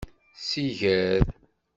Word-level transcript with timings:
Siger. 0.45 1.21